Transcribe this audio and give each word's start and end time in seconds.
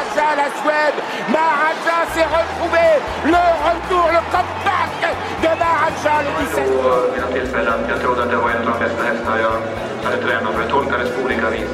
Maharaja, 0.00 0.36
la 0.36 0.48
Suède. 0.62 0.98
Maharaja 1.28 1.96
s'est 2.12 2.24
retrouvé. 2.24 2.86
Le 3.24 3.42
retour, 3.68 4.06
le 4.16 4.22
comeback 4.32 4.92
de 5.42 5.50
Maharaja 5.58 6.22
le 6.22 6.30
17. 6.46 6.64
Vid 7.12 7.20
några 7.20 7.32
tillfällen. 7.32 7.80
Jag 7.88 8.00
trodde 8.00 8.22
att 8.22 8.30
det 8.30 8.36
var 8.36 8.50
en 8.50 8.56
av 8.56 8.78
de 8.78 8.84
bästa 8.84 9.02
hästar 9.02 9.38
jag 9.38 9.56
hade 10.04 10.22
tränat 10.22 10.54
för. 10.54 10.62
Det 10.62 10.68
tolkades 10.68 11.10
på 11.14 11.22
olika 11.24 11.50
vis. 11.50 11.70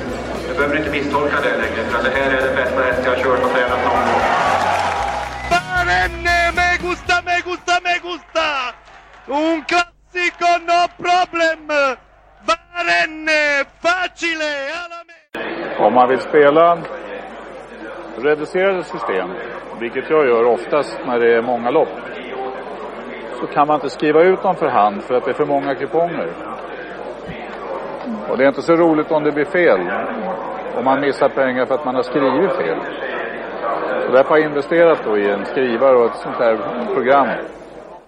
Du 0.49 0.55
behöver 0.55 0.77
inte 0.77 0.91
misstolka 0.91 1.37
det 1.43 1.57
längre, 1.57 1.85
för 1.91 1.99
att 1.99 2.05
det 2.05 2.11
här 2.11 2.31
är 2.31 2.43
den 2.47 2.57
bästa 2.57 2.83
häst 2.83 3.01
jag 3.05 3.11
har 3.11 3.23
kört 3.23 3.45
och 3.45 3.51
tränat 3.51 3.85
någon 3.85 4.03
gång. 4.09 4.23
Barenne, 5.51 6.53
me 6.57 6.69
gusta, 6.89 7.15
me 7.27 7.37
gusta, 7.45 7.75
me 7.85 7.95
gusta! 8.09 8.49
Un 9.27 9.63
classico, 9.71 10.51
no 10.71 10.81
problem! 11.05 11.67
Barenne, 12.49 13.65
facile, 13.83 14.53
alla! 14.83 15.87
Om 15.87 15.95
man 15.95 16.09
vill 16.09 16.21
spela 16.21 16.79
reducerade 18.19 18.85
system, 18.85 19.29
vilket 19.81 20.11
jag 20.11 20.27
gör 20.27 20.45
oftast 20.45 20.99
när 21.07 21.21
det 21.21 21.35
är 21.35 21.43
många 21.43 21.71
lopp, 21.71 21.89
så 23.41 23.47
kan 23.47 23.67
man 23.67 23.75
inte 23.75 23.91
skriva 23.91 24.23
ut 24.23 24.43
dem 24.43 24.57
för 24.57 24.69
hand 24.69 25.03
för 25.03 25.15
att 25.15 25.25
det 25.25 25.31
är 25.31 25.35
för 25.35 25.45
många 25.45 25.75
kuponger. 25.75 26.29
Och 28.29 28.39
det 28.39 28.45
är 28.45 28.49
inte 28.49 28.63
så 28.63 28.77
roligt 28.77 29.11
om 29.11 29.25
det 29.25 29.33
blir 29.33 29.45
fel. 29.45 29.81
Om 30.79 30.85
man 30.85 31.01
missar 31.01 31.29
pengar 31.29 31.67
för 31.67 31.75
att 31.75 31.85
man 31.85 31.95
har 31.95 32.03
skrivit 32.03 32.53
fel. 32.53 32.79
Så 34.07 34.13
därför 34.13 34.31
har 34.31 34.39
jag 34.39 34.47
investerat 34.47 34.99
då 35.05 35.19
i 35.19 35.31
en 35.31 35.47
skrivare 35.47 35.97
och 35.97 36.07
ett 36.07 36.21
sånt 36.23 36.37
här 36.37 36.59
program. 36.95 37.29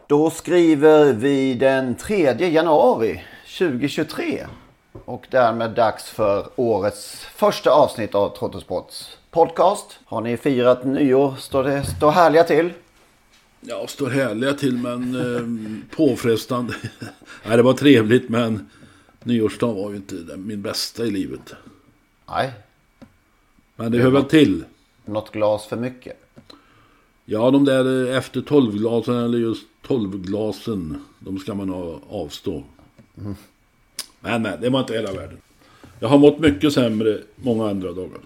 Då 0.06 0.30
skriver 0.30 1.12
vi 1.12 1.54
den 1.54 1.94
3 1.94 2.32
januari 2.38 3.24
2023. 3.58 4.46
Och 5.04 5.26
därmed 5.30 5.70
dags 5.70 6.10
för 6.10 6.46
årets 6.56 7.24
första 7.24 7.70
avsnitt 7.70 8.14
av 8.14 8.28
Trottosports 8.28 9.18
podcast. 9.38 9.98
Har 10.04 10.20
ni 10.20 10.36
firat 10.36 10.84
nyår? 10.84 11.34
Står 11.38 11.64
det 11.64 11.84
står 11.84 12.10
härliga 12.10 12.44
till? 12.44 12.72
Ja, 13.60 13.86
står 13.86 14.10
härliga 14.10 14.54
till 14.54 14.76
men 14.76 15.14
eh, 15.14 15.96
påfrestande. 15.96 16.74
Nej, 17.46 17.56
det 17.56 17.62
var 17.62 17.72
trevligt 17.72 18.28
men 18.28 18.70
nyårsdagen 19.22 19.76
var 19.76 19.90
ju 19.90 19.96
inte 19.96 20.14
min 20.36 20.62
bästa 20.62 21.04
i 21.04 21.10
livet. 21.10 21.54
Nej. 22.28 22.52
Men 23.76 23.92
det 23.92 23.98
hör 23.98 24.10
väl 24.10 24.24
till. 24.24 24.64
Något 25.04 25.32
glas 25.32 25.66
för 25.66 25.76
mycket? 25.76 26.16
Ja, 27.24 27.50
de 27.50 27.64
där 27.64 28.06
efter 28.16 28.40
12-glasen 28.40 29.24
eller 29.24 29.38
just 29.38 29.66
12-glasen. 29.86 31.04
De 31.18 31.38
ska 31.38 31.54
man 31.54 31.68
ha, 31.68 32.00
avstå. 32.10 32.64
Mm. 33.18 33.34
Men, 34.20 34.42
men, 34.42 34.60
det 34.60 34.70
var 34.70 34.80
inte 34.80 34.94
hela 34.94 35.12
världen. 35.12 35.38
Jag 36.00 36.08
har 36.08 36.18
mått 36.18 36.38
mycket 36.38 36.72
sämre 36.72 37.18
många 37.36 37.70
andra 37.70 37.92
dagar. 37.92 38.20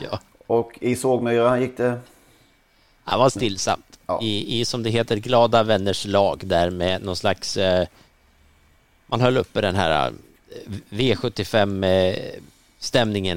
Ja. 0.00 0.20
Och 0.46 0.78
i 0.80 0.96
Sågmyra 0.96 1.58
gick 1.58 1.76
det? 1.76 2.00
Det 3.04 3.16
var 3.16 3.30
stillsamt. 3.30 3.98
Ja. 4.06 4.20
I, 4.22 4.60
I, 4.60 4.64
som 4.64 4.82
det 4.82 4.90
heter, 4.90 5.16
glada 5.16 5.62
vänners 5.62 6.06
lag 6.06 6.40
där 6.44 6.70
med 6.70 7.02
någon 7.02 7.16
slags... 7.16 7.56
Eh, 7.56 7.86
man 9.06 9.20
höll 9.20 9.36
uppe 9.36 9.60
den 9.60 9.76
här 9.76 10.06
eh, 10.06 10.12
V75 10.90 11.84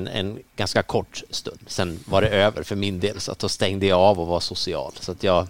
eh, 0.07 0.17
en 0.17 0.39
ganska 0.55 0.83
kort 0.83 1.23
stund. 1.29 1.59
Sen 1.67 1.99
var 2.05 2.21
det 2.21 2.29
över 2.29 2.63
för 2.63 2.75
min 2.75 2.99
del 2.99 3.19
så 3.19 3.31
att 3.31 3.39
då 3.39 3.49
stängde 3.49 3.85
jag 3.85 3.99
av 3.99 4.19
och 4.19 4.27
var 4.27 4.39
social. 4.39 4.91
Så 4.99 5.11
att 5.11 5.23
jag, 5.23 5.47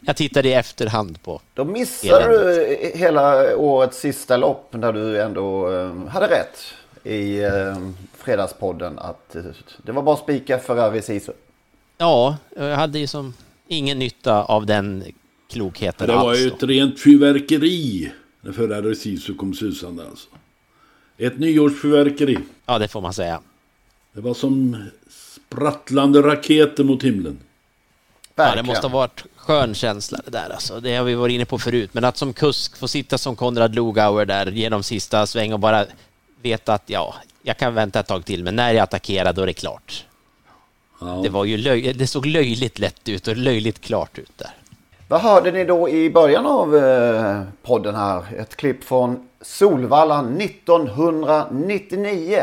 jag 0.00 0.16
tittade 0.16 0.48
i 0.48 0.52
efterhand 0.52 1.22
på 1.22 1.40
Då 1.54 1.64
missade 1.64 2.28
du 2.28 2.76
hela 2.94 3.56
årets 3.56 3.98
sista 3.98 4.36
lopp 4.36 4.68
när 4.70 4.92
du 4.92 5.22
ändå 5.22 5.72
eh, 5.72 6.06
hade 6.08 6.26
rätt 6.26 6.58
i 7.04 7.42
eh, 7.44 7.78
fredagspodden 8.18 8.98
att 8.98 9.36
eh, 9.36 9.42
det 9.82 9.92
var 9.92 10.02
bara 10.02 10.16
spika 10.16 10.58
Ferrari 10.58 11.02
Sisu. 11.02 11.32
Ja, 11.98 12.36
jag 12.56 12.76
hade 12.76 12.98
ju 12.98 13.06
som 13.06 13.34
ingen 13.68 13.98
nytta 13.98 14.42
av 14.42 14.66
den 14.66 15.04
klokheten 15.50 16.06
Det 16.06 16.14
var 16.14 16.30
alls 16.30 16.40
ju 16.40 16.48
ett 16.48 16.62
rent 16.62 17.00
fyrverkeri 17.00 18.12
när 18.40 18.52
Ferrari 18.52 18.94
Sisu 18.94 19.34
kom 19.34 19.54
susande 19.54 20.06
alltså. 20.10 20.28
Ett 21.18 21.38
nyårsfyrverkeri. 21.38 22.38
Ja, 22.66 22.78
det 22.78 22.88
får 22.88 23.00
man 23.00 23.14
säga. 23.14 23.40
Det 24.12 24.20
var 24.20 24.34
som 24.34 24.84
sprattlande 25.08 26.22
raketer 26.22 26.84
mot 26.84 27.02
himlen. 27.02 27.38
Ja, 28.34 28.54
det 28.56 28.62
måste 28.62 28.86
ha 28.86 28.98
varit 28.98 29.24
skön 29.36 29.74
känsla 29.74 30.20
det 30.24 30.30
där 30.30 30.50
alltså. 30.50 30.80
Det 30.80 30.96
har 30.96 31.04
vi 31.04 31.14
varit 31.14 31.32
inne 31.32 31.44
på 31.44 31.58
förut. 31.58 31.90
Men 31.92 32.04
att 32.04 32.16
som 32.16 32.32
kusk 32.32 32.76
få 32.76 32.88
sitta 32.88 33.18
som 33.18 33.36
Konrad 33.36 33.74
Lugauer 33.74 34.26
där 34.26 34.46
genom 34.46 34.82
sista 34.82 35.26
sväng 35.26 35.52
och 35.52 35.60
bara 35.60 35.86
veta 36.44 36.74
att 36.74 36.82
ja, 36.86 37.14
jag 37.42 37.56
kan 37.56 37.74
vänta 37.74 38.00
ett 38.00 38.06
tag 38.06 38.24
till, 38.24 38.44
men 38.44 38.56
när 38.56 38.72
jag 38.72 38.82
attackerar 38.82 39.32
då 39.32 39.42
är 39.42 39.46
det 39.46 39.52
klart. 39.52 40.06
Ja. 41.00 41.20
Det, 41.22 41.28
var 41.28 41.44
ju 41.44 41.56
löj 41.56 41.92
det 41.92 42.06
såg 42.06 42.26
löjligt 42.26 42.78
lätt 42.78 43.08
ut 43.08 43.28
och 43.28 43.36
löjligt 43.36 43.80
klart 43.80 44.18
ut 44.18 44.38
där. 44.38 44.50
Vad 45.08 45.20
hörde 45.20 45.52
ni 45.52 45.64
då 45.64 45.88
i 45.88 46.10
början 46.10 46.46
av 46.46 46.76
eh, 46.76 47.42
podden 47.62 47.94
här? 47.94 48.24
Ett 48.38 48.56
klipp 48.56 48.84
från 48.84 49.28
Solvalla 49.40 50.18
1999. 50.18 52.42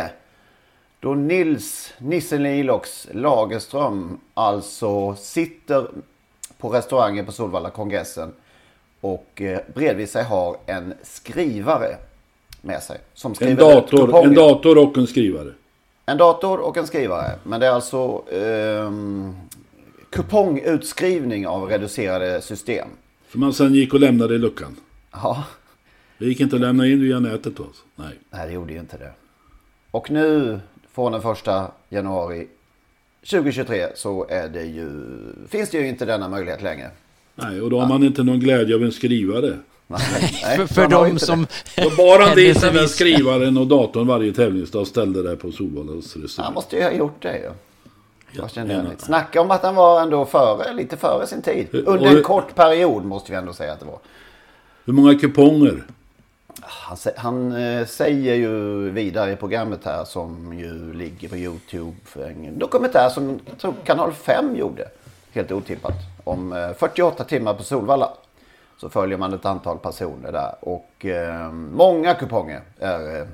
Då 0.99 1.13
Nils 1.13 1.93
Nisse 1.97 2.37
Nilox 2.37 3.07
Lagerström 3.11 4.19
alltså 4.33 5.15
sitter 5.15 5.87
på 6.57 6.69
restaurangen 6.69 7.25
på 7.25 7.31
Solvalla 7.31 7.69
kongressen 7.69 8.33
och 9.01 9.41
eh, 9.41 9.59
bredvid 9.73 10.09
sig 10.09 10.23
har 10.23 10.57
en 10.65 10.93
skrivare 11.03 11.97
med 12.61 12.83
sig. 12.83 12.97
Som 13.13 13.31
En 13.31 13.35
skriver 13.35 13.53
ut 13.53 13.59
dator, 13.59 14.23
en 14.25 14.35
dator 14.35 14.77
och 14.77 14.97
en 14.97 15.07
skrivare. 15.07 15.53
En 16.05 16.17
dator 16.17 16.59
och 16.59 16.77
en 16.77 16.87
skrivare. 16.87 17.31
Men 17.43 17.59
det 17.59 17.67
är 17.67 17.71
alltså 17.71 18.23
ehm, 18.31 19.35
kupongutskrivning 20.09 21.47
av 21.47 21.69
reducerade 21.69 22.41
system. 22.41 22.87
Som 23.31 23.41
man 23.41 23.53
sen 23.53 23.73
gick 23.73 23.93
och 23.93 23.99
lämnade 23.99 24.35
i 24.35 24.37
luckan. 24.37 24.75
Ja. 25.11 25.43
Det 26.17 26.25
gick 26.25 26.39
inte 26.39 26.55
att 26.55 26.61
lämna 26.61 26.87
in 26.87 27.01
via 27.01 27.19
nätet 27.19 27.55
då? 27.57 27.63
alltså. 27.63 27.83
Nej. 27.95 28.19
Nej, 28.29 28.47
det 28.47 28.53
gjorde 28.53 28.73
ju 28.73 28.79
inte 28.79 28.97
det. 28.97 29.11
Och 29.91 30.11
nu 30.11 30.59
från 30.91 31.11
den 31.11 31.21
första 31.21 31.71
januari 31.89 32.47
2023 33.29 33.87
så 33.95 34.25
är 34.29 34.47
det 34.49 34.63
ju, 34.63 34.89
finns 35.47 35.69
det 35.69 35.77
ju 35.77 35.87
inte 35.87 36.05
denna 36.05 36.29
möjlighet 36.29 36.61
längre. 36.61 36.89
Nej, 37.35 37.61
och 37.61 37.69
då 37.69 37.79
har 37.79 37.87
man 37.87 38.03
inte 38.03 38.23
någon 38.23 38.39
glädje 38.39 38.75
av 38.75 38.83
en 38.83 38.91
skrivare. 38.91 39.57
Nej, 40.43 40.57
För, 40.57 40.67
för 40.67 40.87
de 40.87 41.19
som... 41.19 41.47
Då 41.75 41.89
bar 41.97 42.19
han 42.19 42.35
dit 42.35 42.61
den 42.61 42.73
där 42.73 42.87
skrivaren 42.87 43.57
och 43.57 43.67
datorn 43.67 44.07
varje 44.07 44.33
tävlingsdag 44.33 44.79
och 44.79 44.87
ställde 44.87 45.23
där 45.23 45.35
på 45.35 45.51
Solvallas 45.51 46.13
Han 46.13 46.23
restaurang. 46.23 46.53
måste 46.53 46.75
ju 46.75 46.83
ha 46.83 46.91
gjort 46.91 47.21
det 47.21 47.37
ju. 47.37 47.51
Ja, 48.31 48.47
kände. 48.47 48.85
Snacka 48.97 49.41
om 49.41 49.51
att 49.51 49.63
han 49.63 49.75
var 49.75 50.01
ändå 50.01 50.25
före, 50.25 50.73
lite 50.73 50.97
före 50.97 51.27
sin 51.27 51.41
tid. 51.41 51.67
Under 51.85 52.17
en 52.17 52.23
kort 52.23 52.55
period 52.55 53.05
måste 53.05 53.31
vi 53.31 53.37
ändå 53.37 53.53
säga 53.53 53.73
att 53.73 53.79
det 53.79 53.85
var. 53.85 53.99
Hur 54.85 54.93
många 54.93 55.15
kuponger? 55.19 55.83
Han, 56.61 56.97
han 57.17 57.51
eh, 57.51 57.85
säger 57.87 58.35
ju 58.35 58.89
vidare 58.89 59.31
i 59.31 59.35
programmet 59.35 59.79
här 59.85 60.05
som 60.05 60.53
ju 60.59 60.93
ligger 60.93 61.29
på 61.29 61.37
YouTube 61.37 61.95
för 62.05 62.23
en 62.25 62.59
dokumentär 62.59 63.09
som 63.09 63.39
jag 63.45 63.57
tror 63.57 63.73
kanal 63.83 64.13
5 64.13 64.55
gjorde. 64.55 64.87
Helt 65.31 65.51
otippat. 65.51 65.93
Om 66.23 66.53
eh, 66.53 66.69
48 66.77 67.23
timmar 67.23 67.53
på 67.53 67.63
Solvalla. 67.63 68.09
Så 68.81 68.89
följer 68.89 69.17
man 69.17 69.33
ett 69.33 69.45
antal 69.45 69.77
personer 69.77 70.31
där. 70.31 70.55
Och 70.59 71.05
eh, 71.05 71.51
många 71.53 72.13
kuponger 72.13 72.61
är, 72.79 73.21
eh, 73.21 73.27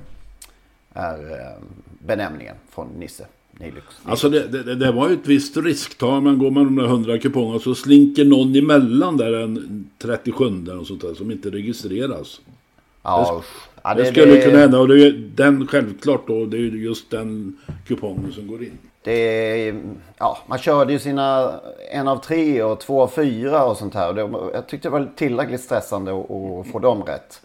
är 0.92 1.30
eh, 1.32 1.62
benämningen 1.98 2.54
från 2.70 2.88
Nisse 2.88 3.26
Nilux. 3.52 3.86
Alltså 4.04 4.28
det, 4.28 4.48
det, 4.48 4.74
det 4.74 4.92
var 4.92 5.08
ju 5.08 5.14
ett 5.14 5.26
visst 5.26 5.56
risktag. 5.56 6.22
Man 6.22 6.38
går 6.38 6.50
med 6.50 6.66
de 6.66 6.76
där 6.76 6.84
100 6.84 7.18
kupongerna 7.18 7.58
så 7.58 7.74
slinker 7.74 8.24
någon 8.24 8.54
emellan 8.54 9.16
där 9.16 9.32
en 9.32 9.90
37 9.98 10.44
och 10.80 10.86
sånt 10.86 11.00
där 11.00 11.14
som 11.14 11.30
inte 11.30 11.50
registreras. 11.50 12.40
Ja, 13.02 13.42
det, 13.42 13.80
ja, 13.82 13.94
det, 13.94 14.02
det- 14.02 14.10
skulle 14.10 14.42
kunna 14.42 14.58
hända 14.58 14.80
och 14.80 14.88
det 14.88 15.06
är 15.06 15.30
den 15.34 15.66
självklart 15.66 16.26
då. 16.26 16.46
Det 16.46 16.56
är 16.56 16.60
ju 16.60 16.84
just 16.84 17.10
den 17.10 17.56
kupongen 17.86 18.32
som 18.32 18.46
går 18.46 18.62
in. 18.62 18.78
Det 19.08 19.74
ja, 20.18 20.38
man 20.46 20.58
körde 20.58 20.92
ju 20.92 20.98
sina 20.98 21.60
en 21.90 22.08
av 22.08 22.16
tre 22.18 22.62
och 22.62 22.80
två 22.80 23.02
av 23.02 23.08
fyra 23.08 23.64
och 23.64 23.76
sånt 23.76 23.94
här. 23.94 24.12
Det, 24.12 24.20
jag 24.54 24.66
tyckte 24.66 24.88
det 24.88 24.92
var 24.92 25.10
tillräckligt 25.16 25.60
stressande 25.60 26.12
att, 26.12 26.72
få 26.72 26.78
dem 26.78 27.02
rätt. 27.02 27.40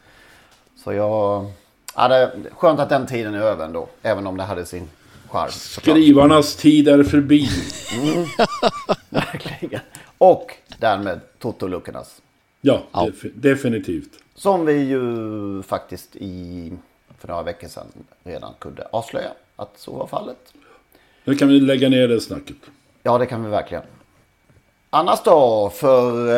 Så 0.84 0.94
jag... 0.94 1.52
Ja, 1.96 2.08
det 2.08 2.16
är 2.16 2.32
skönt 2.56 2.80
att 2.80 2.90
den 2.90 3.08
tiden 3.08 3.34
är 3.34 3.40
över 3.40 3.66
ändå. 3.66 3.88
Även 4.02 4.28
om 4.28 4.38
det 4.38 4.44
hade 4.44 4.66
sin 4.66 4.90
charm. 5.30 5.50
Skrivarnas 5.52 6.56
tid 6.56 6.88
är 6.88 7.04
förbi. 7.04 7.50
Mm. 8.02 8.26
Verkligen. 9.10 9.82
Och 10.18 10.56
därmed 10.78 11.20
Toto-luckornas. 11.40 12.22
Ja, 12.62 12.82
def- 12.92 13.32
definitivt. 13.36 14.10
Som 14.36 14.66
vi 14.66 14.74
ju 14.74 15.64
faktiskt 15.64 16.16
i, 16.16 16.72
för 17.20 17.28
några 17.28 17.44
veckor 17.44 17.68
sedan 17.68 17.88
redan 18.24 18.54
kunde 18.60 18.88
avslöja 18.92 19.32
att 19.56 19.80
så 19.80 19.92
var 19.92 20.08
fallet. 20.08 20.54
Nu 21.24 21.36
kan 21.36 21.48
vi 21.48 21.60
lägga 21.60 21.90
ner 21.90 22.08
det 22.08 22.22
snacket. 22.22 22.56
Ja, 23.04 23.18
det 23.18 23.26
kan 23.26 23.44
vi 23.44 23.50
verkligen. 23.50 23.84
Annars 24.90 25.20
då, 25.24 25.72
för, 25.76 26.30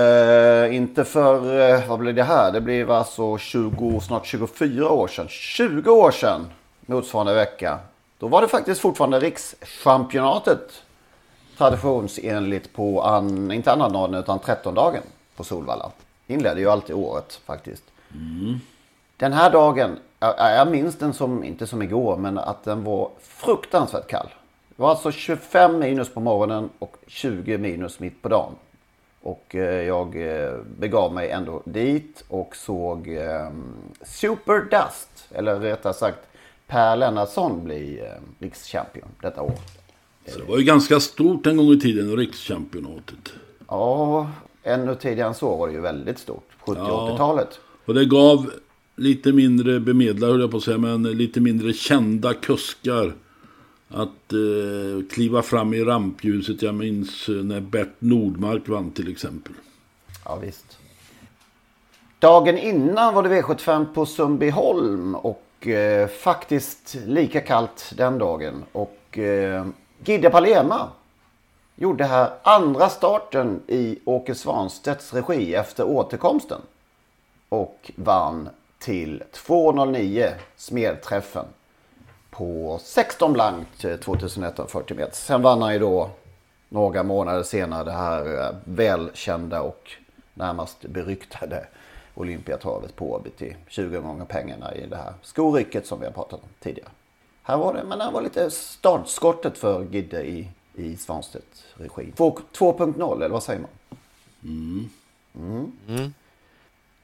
eh, 0.66 0.76
inte 0.76 1.06
för, 1.06 1.60
eh, 1.60 1.88
vad 1.90 2.00
blir 2.00 2.14
det 2.14 2.24
här? 2.24 2.52
Det 2.52 2.62
blir 2.62 2.98
alltså 2.98 3.38
20, 3.38 4.00
snart 4.00 4.26
24 4.26 4.90
år 4.90 5.08
sedan. 5.08 5.28
20 5.30 5.92
år 5.92 6.12
sedan, 6.12 6.48
motsvarande 6.86 7.34
vecka. 7.34 7.80
Då 8.20 8.28
var 8.28 8.42
det 8.42 8.48
faktiskt 8.48 8.82
fortfarande 8.82 9.20
rikschampionatet 9.20 10.84
traditionsenligt 11.58 12.74
på, 12.74 13.02
an, 13.02 13.52
inte 13.52 13.72
annandagen 13.72 14.14
utan 14.14 14.40
13-dagen 14.40 15.04
på 15.36 15.44
Solvalla. 15.44 15.92
Inledde 16.28 16.60
ju 16.60 16.70
alltid 16.70 16.96
året 16.96 17.40
faktiskt. 17.46 17.84
Den 19.18 19.34
här 19.34 19.52
dagen, 19.52 19.98
jag, 20.20 20.36
jag 20.38 20.68
minns 20.68 20.96
den 20.96 21.14
som, 21.14 21.44
inte 21.44 21.68
som 21.68 21.82
igår, 21.82 22.18
men 22.18 22.38
att 22.38 22.64
den 22.64 22.84
var 22.84 23.10
fruktansvärt 23.22 24.08
kall. 24.08 24.28
Det 24.76 24.82
var 24.82 24.90
alltså 24.90 25.12
25 25.12 25.80
minus 25.80 26.10
på 26.10 26.20
morgonen 26.20 26.70
och 26.80 26.98
20 27.08 27.58
minus 27.58 28.00
mitt 28.00 28.22
på 28.22 28.30
dagen. 28.30 28.52
Och 29.22 29.56
eh, 29.56 29.84
jag 29.88 30.16
eh, 30.16 30.54
begav 30.80 31.14
mig 31.14 31.30
ändå 31.30 31.62
dit 31.66 32.24
och 32.28 32.56
såg 32.56 33.08
eh, 33.08 33.50
Super 34.06 34.60
Dust, 34.60 35.28
eller 35.32 35.60
rättare 35.60 35.94
sagt 35.94 36.20
Per 36.68 36.96
Lennartsson 36.96 37.64
bli 37.64 38.02
rikschampion 38.40 39.08
detta 39.22 39.42
år. 39.42 39.54
Så 40.28 40.40
det 40.40 40.46
var 40.46 40.58
ju 40.58 40.64
ganska 40.64 41.00
stort 41.00 41.48
en 41.48 41.58
gång 41.58 41.72
i 41.72 41.80
tiden, 41.80 42.18
rikschampionatet. 42.18 43.34
Ja, 43.68 44.30
ännu 44.64 44.96
tidigare 44.96 45.28
än 45.28 45.36
så 45.36 45.56
var 45.56 45.68
det 45.68 45.74
ju 45.74 45.82
väldigt 45.82 46.20
stort. 46.20 46.50
70 46.60 46.82
och 46.82 46.88
Ja. 46.88 47.10
80-talet. 47.14 47.60
Och 47.86 47.94
det 47.94 48.06
gav 48.06 48.52
lite 48.96 49.32
mindre 49.32 49.80
bemedlade, 49.80 50.32
höll 50.32 50.42
jag 50.42 50.52
på 50.52 50.58
att 50.58 50.64
säga, 50.64 50.78
men 50.78 51.04
lite 51.04 51.40
mindre 51.40 51.74
kända 51.74 52.34
kuskar. 52.34 53.14
Att 53.96 54.34
eh, 54.34 55.08
kliva 55.12 55.42
fram 55.42 55.74
i 55.74 55.84
rampljuset. 55.84 56.62
Jag 56.62 56.76
minns 56.76 57.30
eh, 57.30 57.36
när 57.36 57.60
Bert 57.60 57.96
Nordmark 58.00 58.68
vann 58.68 58.92
till 58.92 59.12
exempel. 59.12 59.54
Ja, 60.26 60.36
visst. 60.36 60.78
Dagen 62.20 62.58
innan 62.58 63.14
var 63.14 63.24
det 63.24 63.42
V75 63.42 63.94
på 63.94 64.06
Sundbyholm 64.06 65.16
och 65.16 65.68
eh, 65.68 66.08
faktiskt 66.08 66.98
lika 67.06 67.42
kallt 67.42 67.94
den 67.98 68.18
dagen. 68.18 68.64
Och 68.72 69.18
eh, 69.18 69.66
Gide 70.06 70.30
Palema 70.30 70.90
gjorde 71.76 72.06
här 72.06 72.30
andra 72.44 72.90
starten 72.90 73.62
i 73.68 74.00
Åke 74.06 74.36
Svanstedts 74.36 75.14
regi 75.14 75.56
efter 75.56 75.84
återkomsten. 75.84 76.62
Och 77.50 77.92
vann 77.96 78.50
till 78.80 79.24
2.09 79.34 80.32
smedträffen 80.56 81.46
på 82.38 82.80
16 82.84 83.34
blankt 83.34 83.86
eh, 83.86 83.96
2140 83.96 84.98
meter. 84.98 85.16
Sen 85.16 85.42
vann 85.42 85.62
han 85.62 85.74
ju 85.74 85.80
då 85.80 86.10
några 86.70 87.04
månader 87.04 87.44
senare 87.44 87.84
det 87.84 87.92
här 87.92 88.40
eh, 88.40 88.56
välkända 88.64 89.62
och 89.62 89.92
närmast 90.34 90.82
beryktade 90.82 91.68
Olympiatravet 92.16 92.96
på 92.96 93.12
Åby 93.12 93.30
till 93.30 93.56
20 93.68 94.00
gånger 94.00 94.26
pengarna 94.26 94.76
i 94.76 94.88
det 94.88 94.96
här 94.96 95.14
skorycket 95.22 95.88
som 95.88 96.00
vi 96.00 96.06
har 96.06 96.14
pratat 96.14 96.44
om 96.44 96.50
tidigare. 96.60 96.90
Här 97.44 97.58
var 97.58 97.74
det, 97.74 97.84
men 97.84 98.02
här 98.02 98.12
var 98.12 98.22
lite 98.22 98.52
startskottet 98.52 99.58
för 99.58 99.84
Gidde 99.84 100.28
i, 100.28 100.48
i 100.74 100.98
Svanstedts 100.98 101.66
regi. 101.74 102.12
2 102.12 102.40
2.0 102.54 103.16
eller 103.16 103.30
vad 103.30 103.44
säger 103.44 103.60
man? 103.60 103.70
Mm. 105.88 106.14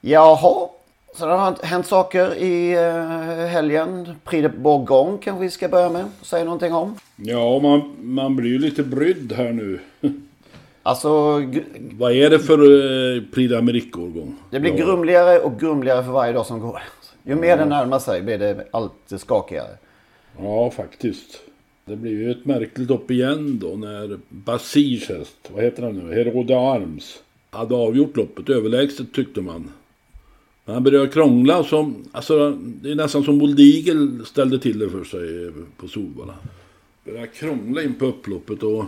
Jaha, 0.02 0.70
så 1.16 1.26
det 1.26 1.32
har 1.32 1.66
hänt 1.66 1.86
saker 1.88 2.36
i 2.36 2.74
eh, 2.74 3.46
helgen. 3.48 4.16
Prix 4.24 4.44
de 4.52 4.58
Bourgogne 4.62 5.18
kanske 5.22 5.42
vi 5.44 5.50
ska 5.50 5.68
börja 5.68 5.90
med 5.90 6.06
och 6.20 6.26
säga 6.26 6.44
någonting 6.44 6.74
om. 6.74 6.96
Ja, 7.16 7.60
man, 7.60 7.96
man 8.02 8.36
blir 8.36 8.50
ju 8.50 8.60
lite 8.60 8.84
brydd 8.84 9.34
här 9.34 9.52
nu. 9.52 9.80
Alltså, 10.84 11.10
Vad 11.92 12.12
är 12.12 12.30
det 12.30 12.40
för 12.40 12.58
eh, 12.58 13.22
Prix 13.34 13.54
d'Amérique-årgång? 13.54 14.36
det 14.52 14.60
blir 14.60 14.72
Ja. 14.80 14.86
grumligare 14.86 15.40
och 15.40 15.60
grumligare 15.60 16.04
för 16.04 16.12
varje 16.12 16.34
dag 16.34 16.46
som 16.46 16.60
går. 16.60 16.82
Ju 17.24 17.36
mer 17.36 17.58
det 17.58 17.66
närmar 17.66 18.00
sig 18.00 18.22
blir 18.22 18.38
det 18.38 18.68
allt 18.72 18.94
skakigare. 19.18 19.68
Ja, 20.40 20.72
faktiskt. 20.72 21.42
Det 21.86 21.96
blir 21.96 22.12
ju 22.12 22.32
ett 22.32 22.46
märkligt 22.46 22.90
lopp 22.90 23.12
igen 23.12 23.60
då 23.62 23.68
när 23.68 24.20
Basirs 24.30 25.10
häst, 25.10 25.38
vad 25.54 25.64
heter 25.64 25.84
han 25.84 25.96
nu, 25.96 26.16
Herode 26.16 26.58
Arms, 26.60 27.20
hade 27.50 27.76
avgjort 27.76 28.18
loppet 28.18 28.50
överlägset 28.50 29.14
tyckte 29.14 29.42
man. 29.42 29.72
Han 30.74 30.84
började 30.84 31.08
krångla 31.08 31.64
som, 31.64 31.96
alltså 32.12 32.52
det 32.82 32.92
är 32.92 32.96
nästan 32.96 33.24
som 33.24 33.38
Moldigel 33.38 34.26
ställde 34.26 34.60
till 34.60 34.80
det 34.80 34.90
för 34.90 35.04
sig 35.04 35.52
på 35.78 35.88
Solvalla. 35.88 36.34
Började 37.06 37.28
krångla 37.28 37.82
in 37.84 37.94
på 37.94 38.06
upploppet 38.06 38.64
och 38.64 38.86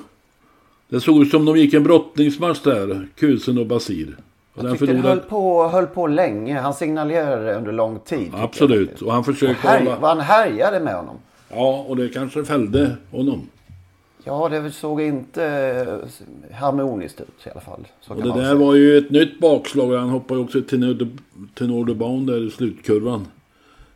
det 0.89 0.99
såg 0.99 1.21
ut 1.21 1.31
som 1.31 1.45
de 1.45 1.57
gick 1.57 1.73
en 1.73 1.83
brottningsmatch 1.83 2.61
där, 2.61 3.07
Kusen 3.15 3.57
och 3.57 3.65
Basir. 3.65 4.15
Och 4.53 4.65
Jag 4.65 4.71
tyckte 4.79 4.93
det 4.93 4.99
höll 4.99 5.19
på, 5.19 5.67
höll 5.67 5.85
på 5.85 6.07
länge. 6.07 6.59
Han 6.59 6.73
signalerade 6.73 7.45
det 7.45 7.55
under 7.55 7.71
lång 7.71 7.99
tid. 7.99 8.31
absolut, 8.33 9.01
och 9.01 9.11
han 9.11 9.19
Och 9.19 9.25
försökte 9.25 9.67
här, 9.67 9.79
hålla, 9.79 9.99
vad 9.99 10.09
han 10.09 10.19
härjade 10.19 10.79
med 10.79 10.95
honom. 10.95 11.15
ja 11.49 11.85
och 11.87 11.95
det 11.95 12.09
kanske 12.09 12.43
fällde 12.45 12.91
honom. 13.11 13.47
Ja, 14.23 14.49
det 14.49 14.71
såg 14.71 15.01
inte 15.01 15.45
eh, 15.45 16.55
harmoniskt 16.55 17.21
ut 17.21 17.47
i 17.47 17.49
alla 17.49 17.61
fall. 17.61 17.87
Och 18.07 18.15
det 18.15 18.33
där 18.41 18.55
var 18.55 18.75
ju 18.75 18.97
ett 18.97 19.09
nytt 19.09 19.39
bakslag 19.39 19.95
han 19.95 20.09
hoppade 20.09 20.39
ju 20.39 20.45
också 20.45 20.61
till 20.61 21.09
till 21.53 21.67
Norderbaun 21.67 22.25
där 22.25 22.47
i 22.47 22.51
slutkurvan. 22.51 23.27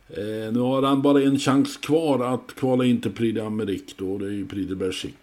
Eh, 0.08 0.52
nu 0.52 0.60
har 0.60 0.82
han 0.82 1.02
bara 1.02 1.22
en 1.22 1.38
chans 1.38 1.76
kvar 1.76 2.34
att 2.34 2.54
kvala 2.54 2.84
in 2.84 3.00
till 3.00 3.12
Prix 3.12 3.38
d'Amérique 3.40 3.94
då, 3.96 4.18
det 4.18 4.26
är 4.26 4.30
ju 4.30 4.46
Prix 4.46 4.68
de 4.68 4.74
Berchic. 4.74 5.14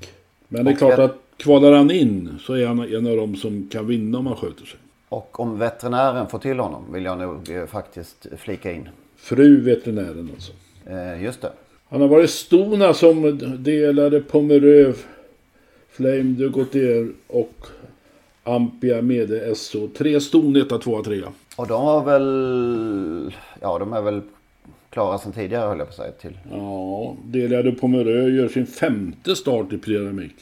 Men 0.48 0.66
det 0.66 0.72
är 0.72 0.76
klart 0.76 1.00
att 1.00 1.18
kvalar 1.38 1.72
han 1.72 1.92
in 1.92 2.40
så 2.42 2.54
är 2.54 2.68
han 2.68 2.80
en 2.80 3.08
av 3.08 3.18
dem 3.18 3.36
som 3.36 3.68
kan 3.72 3.88
vinna 3.88 4.18
om 4.18 4.28
han 4.28 4.36
sköter 4.36 4.66
sig. 4.66 4.80
Och 5.10 5.40
om 5.40 5.60
veterinären 5.60 6.28
får 6.28 6.40
till 6.40 6.60
honom 6.60 6.94
vill 6.94 7.06
jag 7.06 7.18
nog 7.18 7.50
eh, 7.50 7.66
faktiskt 7.66 8.28
flika 8.38 8.72
in. 8.72 8.90
Fru 9.18 9.62
veterinären 9.62 10.30
alltså. 10.34 10.52
Eh, 10.86 11.24
just 11.24 11.42
det. 11.42 11.52
Han 11.90 12.02
har 12.02 12.08
varit 12.08 12.30
Stona 12.30 12.94
som 12.94 13.40
delade 13.60 14.22
Pomeröv, 14.22 14.98
Flame 15.90 16.24
de 16.24 16.48
Gautier 16.48 17.12
och 17.28 17.68
Ampia 18.44 19.02
Mede 19.02 19.56
SO. 19.56 19.88
Tre 19.88 20.22
ston, 20.22 20.56
etta, 20.56 20.78
tvåa, 20.78 21.04
trea. 21.04 21.34
Och 21.56 21.68
de 21.68 21.86
var 21.86 22.04
väl... 22.04 23.34
Ja, 23.62 23.80
de 23.80 23.94
är 23.94 24.02
väl 24.02 24.22
klara 24.90 25.18
sedan 25.18 25.32
tidigare 25.32 25.68
höll 25.68 25.78
jag 25.78 25.88
på 25.88 25.92
att 25.92 25.98
säga 25.98 26.12
till. 26.12 26.38
Ja, 26.52 27.16
Delade 27.26 27.72
Pomerö 27.72 28.30
gör 28.30 28.48
sin 28.48 28.68
femte 28.68 29.36
start 29.36 29.74
i 29.74 29.78
Pyramik. 29.78 30.36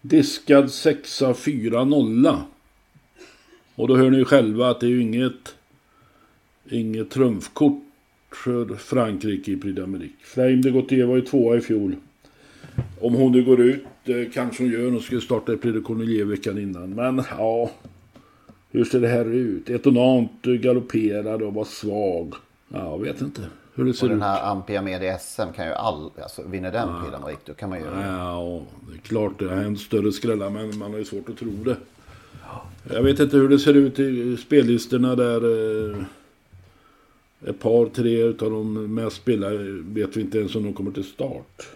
Diskad 0.00 0.70
sexa, 0.70 1.34
fyra, 1.34 1.84
nolla. 1.84 2.42
Och 3.74 3.88
då 3.88 3.96
hör 3.96 4.10
ni 4.10 4.18
ju 4.18 4.24
själva 4.24 4.70
att 4.70 4.80
det 4.80 4.86
är 4.86 4.90
ju 4.90 5.02
inget, 5.02 5.54
inget 6.70 7.10
trumfkort 7.10 7.85
för 8.44 8.76
Frankrike 8.76 9.50
i 9.52 9.56
Prix 9.56 9.78
d'Amérique. 9.78 10.10
Flame 10.22 10.56
de 10.56 10.70
Gautier 10.70 11.06
var 11.06 11.16
ju 11.16 11.22
tvåa 11.22 11.56
i 11.56 11.60
fjol. 11.60 11.96
Om 13.00 13.14
hon 13.14 13.32
nu 13.32 13.44
går 13.44 13.60
ut, 13.60 13.84
eh, 14.04 14.32
kanske 14.32 14.62
hon 14.62 14.72
gör, 14.72 14.90
hon 14.90 15.00
skulle 15.00 15.20
starta 15.20 15.52
i 15.52 15.56
Prix 15.56 15.74
de 15.74 15.82
Cornelier 15.82 16.24
veckan 16.24 16.58
innan. 16.58 16.90
Men 16.90 17.22
ja, 17.38 17.70
hur 18.70 18.84
ser 18.84 19.00
det 19.00 19.08
här 19.08 19.24
ut? 19.24 19.70
Etonant 19.70 20.42
galopperade 20.42 21.44
och 21.44 21.54
var 21.54 21.64
svag. 21.64 22.34
Ja, 22.68 22.90
jag 22.90 22.98
vet 22.98 23.20
inte 23.20 23.40
hur 23.74 23.84
det 23.84 23.90
Och 23.90 23.96
ser 23.96 24.08
den 24.08 24.16
ut. 24.16 24.22
här 24.22 24.50
Ampia 24.50 24.82
med 24.82 25.02
i 25.02 25.16
SM 25.20 25.52
kan 25.56 25.66
ju 25.66 25.72
all... 25.72 26.10
Alltså 26.22 26.42
vinner 26.42 26.72
den 26.72 26.88
ja. 26.88 27.20
Prix 27.26 27.40
då 27.44 27.54
kan 27.54 27.68
man 27.68 27.78
ju... 27.78 27.84
Ja, 27.84 28.62
det 28.90 28.94
är 28.96 29.00
klart 29.00 29.38
det 29.38 29.48
har 29.48 29.56
hänt 29.56 29.80
större 29.80 30.12
skrällar 30.12 30.50
men 30.50 30.78
man 30.78 30.90
har 30.90 30.98
ju 30.98 31.04
svårt 31.04 31.28
att 31.28 31.38
tro 31.38 31.50
det. 31.64 31.76
Jag 32.94 33.02
vet 33.02 33.20
inte 33.20 33.36
hur 33.36 33.48
det 33.48 33.58
ser 33.58 33.74
ut 33.74 33.98
i 33.98 34.36
spellistorna 34.36 35.14
där 35.14 35.40
eh, 35.90 35.96
ett 37.46 37.60
par, 37.60 37.86
tre 37.86 38.22
utav 38.22 38.50
de 38.50 38.94
mest 38.94 39.16
spelare 39.16 39.58
vet 39.82 40.16
vi 40.16 40.20
inte 40.20 40.38
ens 40.38 40.54
om 40.54 40.62
de 40.62 40.72
kommer 40.72 40.90
till 40.90 41.04
start. 41.04 41.68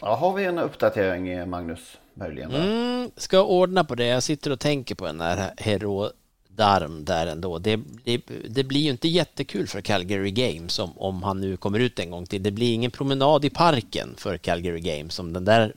Ja, 0.00 0.14
har 0.14 0.34
vi 0.34 0.44
en 0.44 0.58
uppdatering 0.58 1.50
Magnus? 1.50 1.98
Möjligen 2.14 2.50
mm, 2.50 3.10
ska 3.16 3.44
ordna 3.44 3.84
på 3.84 3.94
det. 3.94 4.06
Jag 4.06 4.22
sitter 4.22 4.50
och 4.50 4.60
tänker 4.60 4.94
på 4.94 5.06
den 5.06 5.20
här 5.20 5.50
Hero 5.56 6.10
Darm 6.48 7.04
där 7.04 7.26
ändå. 7.26 7.58
Det, 7.58 7.80
det, 8.04 8.20
det, 8.48 8.64
blir 8.64 8.80
ju 8.80 8.90
inte 8.90 9.08
jättekul 9.08 9.66
för 9.66 9.80
Calgary 9.80 10.30
Games 10.30 10.78
om, 10.78 10.98
om 10.98 11.22
han 11.22 11.40
nu 11.40 11.56
kommer 11.56 11.78
ut 11.78 11.98
en 11.98 12.10
gång 12.10 12.26
till. 12.26 12.42
Det 12.42 12.50
blir 12.50 12.74
ingen 12.74 12.90
promenad 12.90 13.44
i 13.44 13.50
parken 13.50 14.14
för 14.16 14.36
Calgary 14.36 14.80
Games 14.80 15.18
om 15.18 15.32
den 15.32 15.44
där 15.44 15.74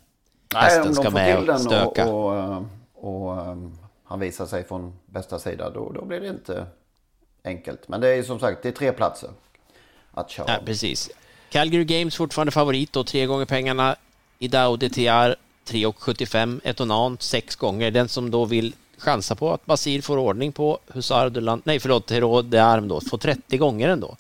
hästen 0.56 0.86
Nej, 0.86 0.96
ska 0.96 1.10
med 1.10 1.50
och 1.50 1.62
stöka. 1.62 2.10
Och, 2.10 2.34
och, 2.34 2.66
och, 2.94 3.28
och 3.28 3.48
um, 3.48 3.78
han 4.04 4.20
visar 4.20 4.46
sig 4.46 4.64
från 4.64 4.94
bästa 5.06 5.40
sida 5.40 5.70
då, 5.70 5.92
då 5.92 6.06
blir 6.06 6.20
det 6.20 6.28
inte 6.28 6.66
enkelt. 7.50 7.88
Men 7.88 8.02
det 8.02 8.08
är 8.08 8.16
ju 8.16 8.24
som 8.24 8.40
sagt, 8.40 8.64
det 8.64 8.70
är 8.70 8.74
tre 8.74 8.92
platser 8.92 9.30
att 10.12 10.30
köra. 10.30 10.46
Ja, 10.48 10.60
precis. 10.66 11.10
Calgary 11.50 11.86
Games 11.86 12.16
fortfarande 12.16 12.52
favorit 12.52 12.96
och 12.96 13.08
tre 13.08 13.26
gånger 13.26 13.46
pengarna. 13.46 13.96
Idao 14.40 14.76
DTR 14.76 15.36
3,75 15.66 16.60
Etonant 16.64 17.22
sex 17.22 17.56
gånger. 17.56 17.92
Den 17.92 18.08
som 18.08 18.32
då 18.32 18.46
vill 18.46 18.74
chansa 18.98 19.36
på 19.36 19.54
att 19.54 19.66
Basir 19.66 20.02
får 20.02 20.18
ordning 20.18 20.52
på 20.52 20.80
Husar 20.88 21.30
Dulan, 21.30 21.62
nej 21.66 21.80
förlåt, 21.80 22.12
Hero 22.12 22.42
de 22.42 22.58
Arm 22.58 22.88
då, 22.88 23.02
får 23.02 23.18
30 23.18 23.58
gånger 23.58 23.90
ändå. 23.90 24.18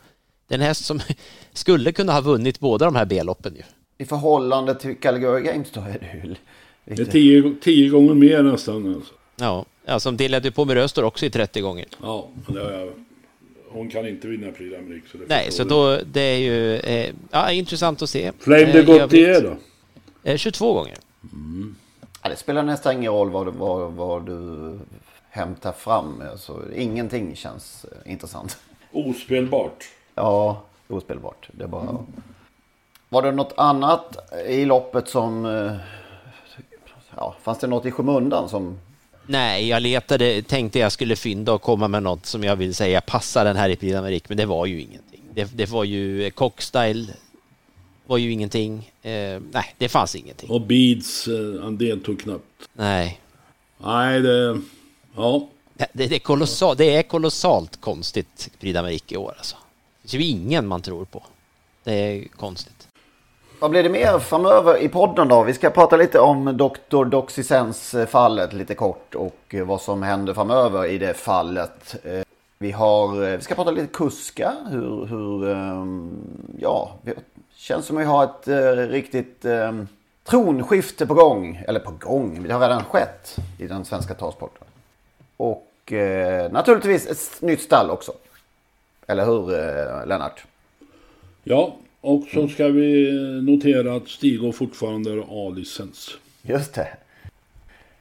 Det 0.48 0.56
är 0.56 0.60
en 0.60 0.66
häst 0.66 0.86
som 0.86 1.00
skulle 1.54 1.92
kunna 1.92 2.14
ha 2.14 2.22
vunnit 2.22 2.60
båda 2.60 2.86
de 2.86 2.96
här 2.96 3.06
B-loppen 3.06 3.56
ju. 3.56 3.64
I 3.98 4.06
förhållande 4.06 4.76
till 4.76 4.96
Calgary 4.96 5.42
Games 5.42 5.72
då 5.72 5.82
är 5.82 6.00
det 6.00 6.28
ju... 6.28 6.36
Det 6.86 7.02
är 7.02 7.06
tio, 7.06 7.56
tio 7.62 7.90
gånger 7.90 8.14
mer 8.14 8.44
nästan 8.44 8.96
alltså. 8.96 9.14
Ja, 9.36 9.66
ja 9.86 10.00
som 10.00 10.18
Delia 10.18 10.40
Dupomerö 10.40 10.88
står 10.88 11.04
också 11.04 11.26
i 11.26 11.30
30 11.30 11.62
gånger. 11.62 11.86
Ja, 12.02 12.28
det 12.48 12.60
har 12.60 12.72
jag 12.72 12.94
hon 13.72 13.90
kan 13.90 14.08
inte 14.08 14.28
vinna 14.28 14.52
Prix 14.52 14.76
d'Amérique. 14.76 15.12
Så 15.12 15.18
Nej, 15.28 15.52
så 15.52 15.64
då 15.64 16.00
det 16.06 16.22
är 16.22 16.38
ju 16.38 16.76
eh, 16.76 17.14
ja, 17.32 17.52
intressant 17.52 18.02
att 18.02 18.10
se. 18.10 18.32
Flame 18.40 18.66
de 18.66 18.80
eh, 18.80 18.86
Gautier 18.86 19.42
då? 19.42 19.58
Eh, 20.24 20.38
22 20.38 20.74
gånger. 20.74 20.98
Mm. 21.34 21.76
Ja, 22.24 22.30
det 22.30 22.36
spelar 22.36 22.64
nästan 22.64 22.94
ingen 22.94 23.12
roll 23.12 23.30
vad, 23.30 23.48
vad, 23.48 23.92
vad 23.92 24.26
du 24.26 24.80
hämtar 25.30 25.72
fram. 25.72 26.24
Alltså, 26.32 26.62
ingenting 26.76 27.36
känns 27.36 27.86
eh, 27.86 28.12
intressant. 28.12 28.58
Ospelbart. 28.92 29.90
Ja, 30.16 30.62
ospelbart. 30.88 31.50
Det 31.52 31.68
bara... 31.68 31.82
Mm. 31.90 32.06
Var 33.10 33.22
det 33.22 33.32
något 33.32 33.54
annat 33.58 34.34
i 34.48 34.66
loppet 34.66 35.08
som... 35.08 35.46
Eh, 35.46 35.76
ja, 37.16 37.36
fanns 37.42 37.60
det 37.60 37.68
något 37.68 37.86
i 37.86 37.92
skymundan 37.92 38.50
som 38.50 38.78
Nej, 39.32 39.68
jag 39.68 39.82
letade, 39.82 40.42
tänkte 40.42 40.80
jag 40.80 40.92
skulle 40.92 41.16
fynda 41.16 41.54
och 41.54 41.62
komma 41.62 41.88
med 41.88 42.04
något 42.04 42.26
som 42.26 42.44
jag 42.44 42.56
vill 42.56 42.76
säga 42.76 43.02
passar 43.02 43.46
den 43.46 43.56
här 43.56 43.70
i 43.70 43.76
Prix 43.76 44.30
men 44.30 44.38
det 44.38 44.46
var 44.46 44.66
ju 44.66 44.82
ingenting. 44.82 45.22
Det, 45.34 45.58
det 45.58 45.70
var 45.70 45.84
ju 45.84 46.24
eh, 46.24 46.30
Cockstyle, 46.30 47.14
var 48.06 48.18
ju 48.18 48.32
ingenting. 48.32 48.92
Eh, 49.02 49.42
nej, 49.52 49.76
det 49.78 49.90
fanns 49.90 50.16
ingenting. 50.16 50.50
Och 50.50 50.62
Beads, 50.62 51.28
eh, 51.28 51.62
han 51.62 51.78
deltog 51.78 52.20
knappt. 52.20 52.70
Nej. 52.74 53.20
Nej, 53.78 54.22
det... 54.22 54.62
Ja. 55.16 55.48
Det, 55.74 55.88
det, 55.94 56.16
är, 56.16 56.20
kolossal, 56.20 56.78
det 56.78 56.96
är 56.96 57.04
kolossalt 57.04 57.82
konstigt 57.82 58.50
Prix 58.60 59.12
i 59.12 59.18
år 59.18 59.34
alltså. 59.38 59.56
Det 60.02 60.18
är 60.18 60.22
ju 60.22 60.28
ingen 60.28 60.68
man 60.68 60.82
tror 60.82 61.06
på. 61.06 61.24
Det 61.84 61.94
är 61.94 62.28
konstigt. 62.28 62.88
Vad 63.62 63.72
blir 63.72 63.84
det 63.84 63.90
mer 63.90 64.20
framöver 64.20 64.78
i 64.78 64.90
podden 64.90 65.28
då? 65.28 65.44
Vi 65.44 65.54
ska 65.54 65.70
prata 65.70 65.98
lite 65.98 66.20
om 66.20 66.58
Dr. 66.58 67.06
Doxysens-fallet 67.06 68.54
eh, 68.54 68.58
lite 68.58 68.76
kort 68.76 69.16
och 69.16 69.40
eh, 69.50 69.66
vad 69.66 69.82
som 69.82 70.04
händer 70.04 70.34
framöver 70.34 70.86
i 70.86 70.98
det 70.98 71.14
fallet. 71.14 71.96
Eh, 72.04 72.24
vi, 72.58 72.72
har, 72.72 73.38
vi 73.38 73.42
ska 73.42 73.56
prata 73.56 73.72
lite 73.72 73.88
kuska, 73.94 74.54
hur, 74.70 75.06
hur 75.06 75.50
ehm, 75.50 76.12
ja, 76.60 76.92
det 77.02 77.14
känns 77.56 77.86
som 77.86 77.98
att 77.98 78.02
vi 78.02 78.06
har 78.06 78.24
ett 78.24 78.48
riktigt 78.92 79.46
ehm, 79.46 79.88
tronskifte 80.24 81.08
på 81.08 81.14
gång. 81.14 81.64
Eller 81.68 81.80
på 81.80 81.92
gång, 82.00 82.44
det 82.48 82.54
har 82.54 82.62
redan 82.62 82.84
skett 82.84 83.36
i 83.58 83.68
den 83.68 83.86
svenska 83.86 84.14
talsporten. 84.14 84.68
Och 85.38 85.94
naturligtvis 86.52 87.08
ett 87.08 87.42
nytt 87.42 87.62
stall 87.62 87.90
också. 87.90 88.12
Eller 89.08 89.26
hur 89.26 89.46
Lennart? 90.06 90.46
Ja, 91.44 91.74
och 92.02 92.24
så 92.34 92.48
ska 92.48 92.68
vi 92.68 93.12
notera 93.42 93.96
att 93.96 94.08
Stigå 94.08 94.52
fortfarande 94.52 95.10
har 95.10 95.48
A-licens. 95.48 96.18
Just 96.42 96.74
det. 96.74 96.88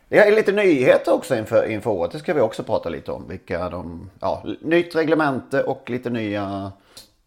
Det 0.08 0.18
är 0.18 0.36
lite 0.36 0.52
nyheter 0.52 1.12
också 1.12 1.36
inför, 1.36 1.70
inför 1.70 1.90
året. 1.90 2.12
Det 2.12 2.18
ska 2.18 2.34
vi 2.34 2.40
också 2.40 2.62
prata 2.62 2.88
lite 2.88 3.12
om. 3.12 3.28
Vilka 3.28 3.70
de, 3.70 4.10
ja, 4.20 4.44
nytt 4.60 4.96
reglemente 4.96 5.62
och 5.62 5.90
lite 5.90 6.10
nya 6.10 6.72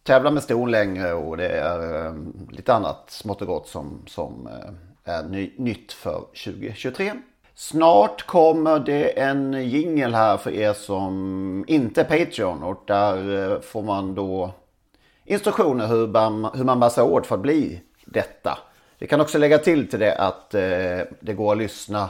tävla 0.04 0.32
med 0.32 0.44
ston 0.44 0.72
längre 0.72 1.14
och 1.14 1.38
det 1.38 1.50
är 1.50 2.08
um, 2.08 2.48
lite 2.52 2.74
annat 2.74 3.04
smått 3.08 3.42
och 3.42 3.48
gott 3.48 3.68
som, 3.68 4.02
som 4.08 4.48
uh, 4.48 4.74
är 5.04 5.24
ny, 5.24 5.52
nytt 5.58 5.92
för 5.92 6.20
2023. 6.20 7.14
Snart 7.56 8.26
kommer 8.26 8.80
det 8.80 9.20
en 9.20 9.70
jingel 9.70 10.14
här 10.14 10.38
för 10.38 10.52
er 10.52 10.74
som 10.74 11.66
inte 11.68 12.02
är 12.02 12.26
Patreon 12.26 12.64
och 12.64 12.84
där 12.88 13.30
uh, 13.30 13.60
får 13.60 13.84
man 13.84 14.16
då 14.16 14.52
instruktioner 15.26 15.88
hur 15.88 16.08
man, 16.08 16.46
hur 16.46 16.64
man 16.64 16.80
bär 16.80 16.90
sig 16.90 17.04
åt 17.04 17.28
för 17.28 17.36
att 17.36 17.42
bli 17.42 17.82
detta. 18.06 18.60
Vi 18.98 19.08
kan 19.08 19.22
också 19.22 19.38
lägga 19.38 19.58
till 19.58 19.90
till 19.90 20.00
det 20.00 20.16
att 20.16 20.54
eh, 20.54 21.00
det 21.20 21.34
går 21.34 21.52
att 21.52 21.58
lyssna 21.58 22.10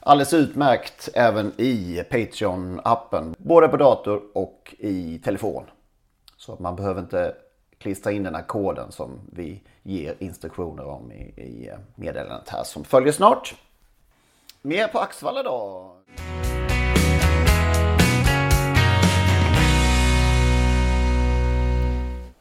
alldeles 0.00 0.32
utmärkt 0.32 1.08
även 1.14 1.52
i 1.56 2.02
Patreon-appen. 2.10 3.34
Både 3.38 3.68
på 3.68 3.76
dator 3.76 4.22
och 4.34 4.74
i 4.78 5.18
telefon. 5.18 5.64
Så 6.36 6.56
man 6.60 6.76
behöver 6.76 7.00
inte 7.00 7.34
klistra 7.78 8.12
in 8.12 8.22
den 8.22 8.34
här 8.34 8.42
koden 8.42 8.92
som 8.92 9.20
vi 9.32 9.62
ger 9.82 10.14
instruktioner 10.18 10.84
om 10.86 11.12
i, 11.12 11.34
i 11.36 11.68
eh, 11.68 11.78
meddelandet 11.94 12.48
här 12.48 12.64
som 12.64 12.84
följer 12.84 13.12
snart. 13.12 13.54
Mer 14.62 14.88
på 14.88 14.98
Axvalla 14.98 15.42
då. 15.42 15.96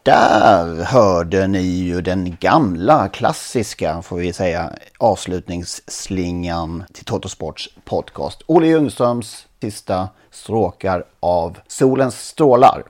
Där 0.05 0.83
hörde 0.83 1.47
ni 1.47 1.61
ju 1.61 2.01
den 2.01 2.37
gamla 2.39 3.07
klassiska, 3.07 4.01
får 4.01 4.17
vi 4.17 4.33
säga, 4.33 4.73
avslutningsslingan 4.97 6.83
till 6.93 7.05
Totosports 7.05 7.69
podcast. 7.85 8.41
Olle 8.45 8.67
Ljungströms 8.67 9.47
sista 9.61 10.09
stråkar 10.31 11.03
av 11.19 11.57
Solens 11.67 12.27
strålar. 12.27 12.83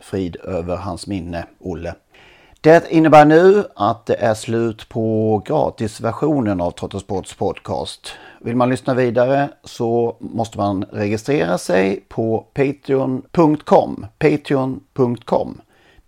Frid 0.00 0.36
över 0.36 0.76
hans 0.76 1.06
minne, 1.06 1.46
Olle. 1.60 1.94
Det 2.60 2.90
innebär 2.90 3.24
nu 3.24 3.64
att 3.76 4.06
det 4.06 4.14
är 4.14 4.34
slut 4.34 4.88
på 4.88 5.38
gratisversionen 5.46 6.60
av 6.60 6.70
Totosports 6.70 7.34
podcast. 7.34 8.12
Vill 8.40 8.56
man 8.56 8.70
lyssna 8.70 8.94
vidare 8.94 9.48
så 9.64 10.16
måste 10.20 10.58
man 10.58 10.84
registrera 10.84 11.58
sig 11.58 12.04
på 12.08 12.46
patreon.com. 12.54 14.06
Patreon.com 14.18 15.60